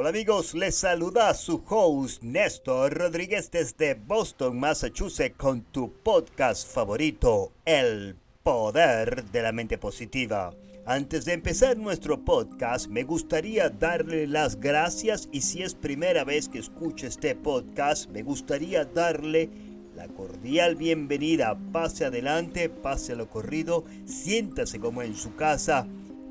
[0.00, 7.50] Hola amigos, les saluda su host Néstor Rodríguez desde Boston, Massachusetts con tu podcast favorito,
[7.64, 8.14] El
[8.44, 10.54] Poder de la Mente Positiva.
[10.86, 16.48] Antes de empezar nuestro podcast, me gustaría darle las gracias y si es primera vez
[16.48, 19.50] que escucha este podcast, me gustaría darle
[19.96, 21.58] la cordial bienvenida.
[21.72, 25.88] Pase adelante, pase lo corrido, siéntase como en su casa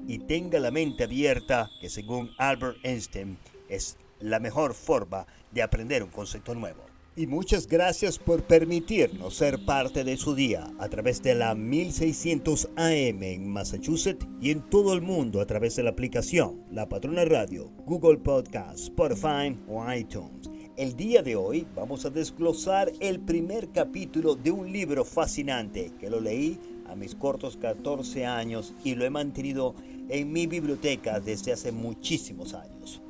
[0.07, 3.38] y tenga la mente abierta, que según Albert Einstein
[3.70, 6.88] es la mejor forma de aprender un concepto nuevo.
[7.16, 12.70] Y muchas gracias por permitirnos ser parte de su día a través de la 1600
[12.75, 17.25] AM en Massachusetts y en todo el mundo a través de la aplicación La Patrona
[17.25, 20.47] Radio, Google Podcast, Spotify o iTunes.
[20.75, 26.11] El día de hoy vamos a desglosar el primer capítulo de un libro fascinante que
[26.11, 29.73] lo leí a mis cortos 14 años y lo he mantenido
[30.08, 33.02] en mi biblioteca desde hace muchísimos años.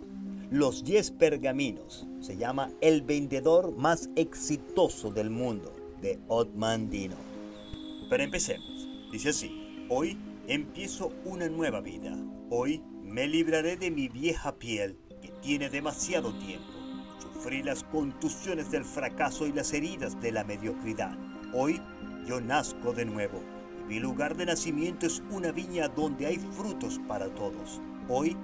[0.50, 2.08] Los 10 pergaminos.
[2.22, 7.18] Se llama El vendedor más exitoso del mundo, de Otman Dino.
[8.10, 8.88] Pero empecemos.
[9.12, 10.18] Dice así, hoy
[10.48, 12.18] empiezo una nueva vida.
[12.50, 16.72] Hoy me libraré de mi vieja piel que tiene demasiado tiempo.
[17.20, 21.18] Sufrí las contusiones del fracaso y las heridas de la mediocridad.
[21.54, 21.82] Hoy
[22.26, 23.42] yo nazco de nuevo.
[23.90, 27.82] Mi lugar de nacimiento es una viña donde hay frutos para todos.
[28.08, 28.38] Hoy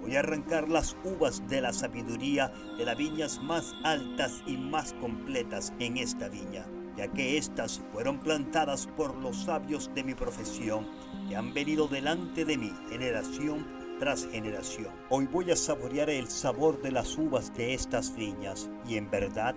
[0.00, 4.92] Voy a arrancar las uvas de la sabiduría de las viñas más altas y más
[4.94, 10.86] completas en esta viña, ya que éstas fueron plantadas por los sabios de mi profesión,
[11.28, 13.66] que han venido delante de mí generación
[13.98, 14.92] tras generación.
[15.10, 19.56] Hoy voy a saborear el sabor de las uvas de estas viñas y en verdad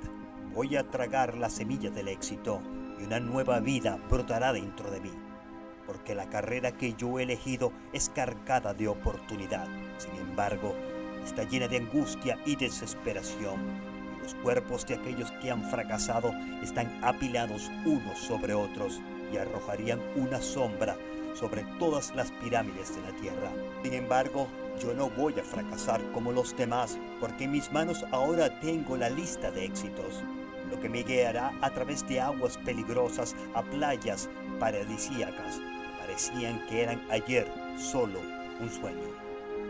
[0.53, 2.61] voy a tragar la semilla del éxito
[3.00, 5.11] y una nueva vida brotará dentro de mí
[5.85, 9.67] porque la carrera que yo he elegido es cargada de oportunidad.
[9.97, 10.75] Sin embargo,
[11.23, 13.59] está llena de angustia y desesperación.
[14.17, 19.99] Y los cuerpos de aquellos que han fracasado están apilados unos sobre otros y arrojarían
[20.15, 20.97] una sombra
[21.33, 23.49] sobre todas las pirámides de la tierra.
[23.83, 24.47] Sin embargo,
[24.81, 29.09] yo no voy a fracasar como los demás, porque en mis manos ahora tengo la
[29.09, 30.23] lista de éxitos,
[30.70, 35.61] lo que me guiará a través de aguas peligrosas a playas paradisíacas
[36.11, 38.20] parecían que eran ayer solo
[38.60, 39.16] un sueño.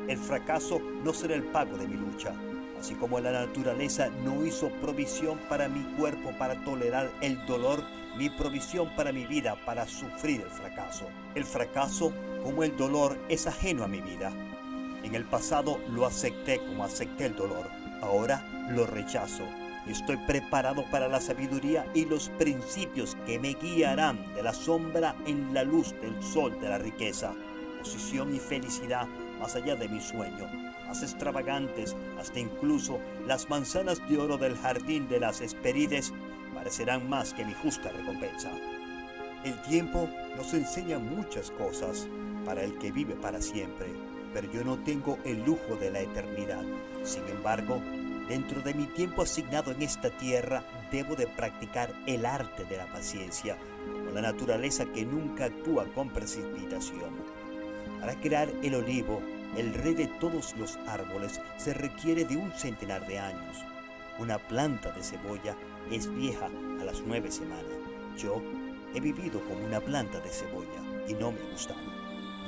[0.07, 2.33] El fracaso no será el pago de mi lucha,
[2.79, 7.83] así como la naturaleza no hizo provisión para mi cuerpo para tolerar el dolor,
[8.17, 11.05] ni provisión para mi vida para sufrir el fracaso.
[11.35, 12.11] El fracaso,
[12.43, 14.31] como el dolor, es ajeno a mi vida.
[15.03, 17.69] En el pasado lo acepté como acepté el dolor,
[18.01, 19.43] ahora lo rechazo
[19.87, 25.53] Estoy preparado para la sabiduría y los principios que me guiarán de la sombra en
[25.53, 27.33] la luz del sol de la riqueza,
[27.79, 29.07] posición y felicidad
[29.39, 30.47] más allá de mi sueño,
[30.87, 36.13] más extravagantes, hasta incluso las manzanas de oro del jardín de las Esperides
[36.53, 38.51] parecerán más que mi justa recompensa.
[39.43, 42.07] El tiempo nos enseña muchas cosas
[42.45, 43.87] para el que vive para siempre,
[44.31, 46.61] pero yo no tengo el lujo de la eternidad.
[47.03, 47.81] Sin embargo,
[48.31, 52.85] Dentro de mi tiempo asignado en esta tierra, debo de practicar el arte de la
[52.85, 57.13] paciencia, como la naturaleza que nunca actúa con precipitación.
[57.99, 59.21] Para crear el olivo,
[59.57, 63.65] el rey de todos los árboles, se requiere de un centenar de años.
[64.17, 65.57] Una planta de cebolla
[65.91, 66.47] es vieja
[66.79, 67.65] a las nueve semanas.
[68.17, 68.41] Yo
[68.95, 71.81] he vivido como una planta de cebolla y no me ha gustado.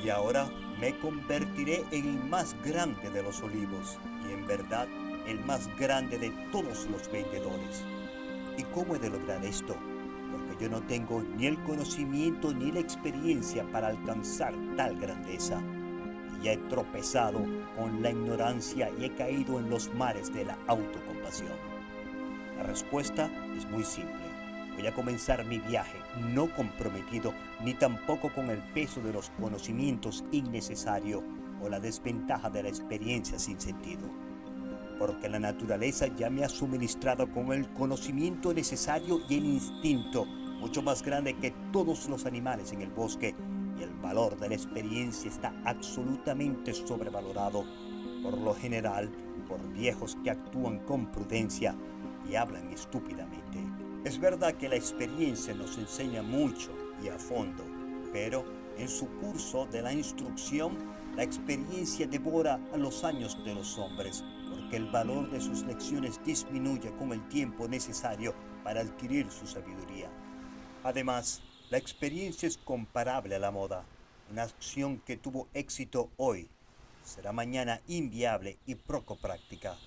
[0.02, 4.88] Y ahora me convertiré en el más grande de los olivos y en verdad
[5.28, 7.84] el más grande de todos los vendedores.
[8.58, 9.76] ¿Y cómo he de lograr esto?
[10.32, 15.62] Porque yo no tengo ni el conocimiento ni la experiencia para alcanzar tal grandeza.
[16.40, 17.40] Y ya he tropezado
[17.78, 21.54] con la ignorancia y he caído en los mares de la autocompasión.
[22.58, 24.24] La respuesta es muy simple.
[24.76, 25.98] Voy a comenzar mi viaje
[26.34, 31.24] no comprometido ni tampoco con el peso de los conocimientos innecesario
[31.62, 34.33] o la desventaja de la experiencia sin sentido
[35.06, 40.24] porque la naturaleza ya me ha suministrado con el conocimiento necesario y el instinto
[40.62, 43.36] mucho más grande que todos los animales en el bosque
[43.78, 47.66] y el valor de la experiencia está absolutamente sobrevalorado
[48.24, 49.10] por lo general
[49.46, 51.76] por viejos que actúan con prudencia
[52.30, 53.60] y hablan estúpidamente.
[54.06, 56.72] Es verdad que la experiencia nos enseña mucho
[57.04, 57.66] y a fondo,
[58.14, 58.46] pero
[58.78, 60.78] en su curso de la instrucción,
[61.18, 64.24] la experiencia devora a los años de los hombres
[64.74, 68.34] porque el valor de sus lecciones disminuye con el tiempo necesario
[68.64, 70.10] para adquirir su sabiduría.
[70.84, 73.86] Además, la experiencia es comparable a la moda,
[74.32, 76.50] una acción que tuvo éxito hoy
[77.04, 79.78] será mañana inviable y poco práctica.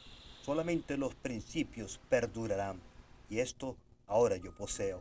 [0.43, 2.81] Solamente los principios perdurarán,
[3.29, 5.01] y esto ahora yo poseo.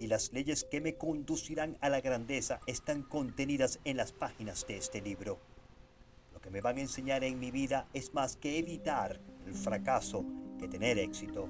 [0.00, 4.78] Y las leyes que me conducirán a la grandeza están contenidas en las páginas de
[4.78, 5.38] este libro.
[6.46, 10.24] Que me van a enseñar en mi vida es más que evitar el fracaso
[10.60, 11.48] que tener éxito.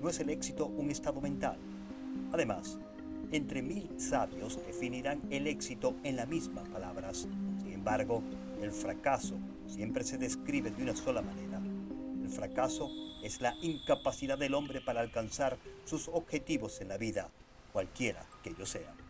[0.00, 1.58] No es el éxito un estado mental.
[2.32, 2.78] Además,
[3.30, 7.28] entre mil sabios definirán el éxito en las mismas palabras.
[7.58, 8.22] Sin embargo,
[8.62, 9.36] el fracaso
[9.66, 11.60] siempre se describe de una sola manera.
[12.22, 12.88] El fracaso
[13.22, 17.28] es la incapacidad del hombre para alcanzar sus objetivos en la vida,
[17.70, 19.05] cualquiera que ellos sean.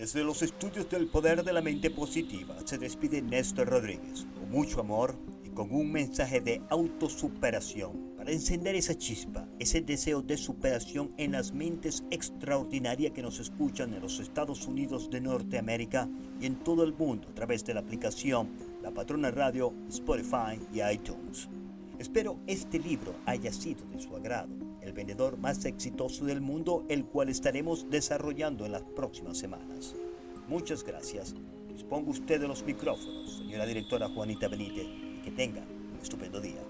[0.00, 4.80] Desde los estudios del poder de la mente positiva se despide Néstor Rodríguez, con mucho
[4.80, 5.14] amor
[5.44, 11.32] y con un mensaje de autosuperación para encender esa chispa, ese deseo de superación en
[11.32, 16.08] las mentes extraordinarias que nos escuchan en los Estados Unidos de Norteamérica
[16.40, 18.48] y en todo el mundo a través de la aplicación
[18.82, 21.50] La Patrona Radio, Spotify y iTunes.
[21.98, 27.04] Espero este libro haya sido de su agrado, el vendedor más exitoso del mundo, el
[27.04, 29.94] cual estaremos desarrollando en las próximas semanas.
[30.48, 31.34] Muchas gracias.
[31.72, 36.69] Disponga usted de los micrófonos, señora directora Juanita Benítez, y que tenga un estupendo día.